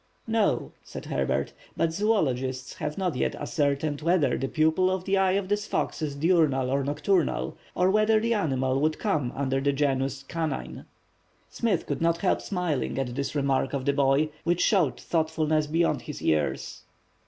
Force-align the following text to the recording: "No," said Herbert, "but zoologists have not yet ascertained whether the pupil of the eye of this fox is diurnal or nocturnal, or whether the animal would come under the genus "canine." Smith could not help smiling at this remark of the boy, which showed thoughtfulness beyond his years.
"No," 0.25 0.71
said 0.83 1.05
Herbert, 1.05 1.53
"but 1.77 1.93
zoologists 1.93 2.73
have 2.77 2.97
not 2.97 3.15
yet 3.15 3.35
ascertained 3.35 4.01
whether 4.01 4.35
the 4.35 4.47
pupil 4.47 4.89
of 4.89 5.05
the 5.05 5.15
eye 5.15 5.33
of 5.33 5.47
this 5.47 5.67
fox 5.67 6.01
is 6.01 6.15
diurnal 6.15 6.71
or 6.71 6.83
nocturnal, 6.83 7.55
or 7.75 7.91
whether 7.91 8.19
the 8.19 8.33
animal 8.33 8.81
would 8.81 8.97
come 8.97 9.31
under 9.35 9.61
the 9.61 9.71
genus 9.73 10.23
"canine." 10.23 10.85
Smith 11.49 11.85
could 11.85 12.01
not 12.01 12.17
help 12.17 12.41
smiling 12.41 12.97
at 12.97 13.13
this 13.13 13.35
remark 13.35 13.73
of 13.73 13.85
the 13.85 13.93
boy, 13.93 14.29
which 14.43 14.61
showed 14.61 14.99
thoughtfulness 14.99 15.67
beyond 15.67 16.01
his 16.01 16.19
years. 16.19 16.81